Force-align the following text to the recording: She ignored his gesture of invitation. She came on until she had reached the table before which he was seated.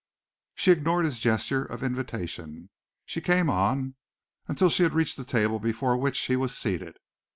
She 0.55 0.71
ignored 0.71 1.05
his 1.05 1.19
gesture 1.19 1.63
of 1.63 1.83
invitation. 1.83 2.71
She 3.05 3.21
came 3.21 3.51
on 3.51 3.93
until 4.47 4.67
she 4.71 4.81
had 4.81 4.95
reached 4.95 5.15
the 5.15 5.23
table 5.23 5.59
before 5.59 5.95
which 5.95 6.21
he 6.21 6.35
was 6.35 6.57
seated. 6.57 6.97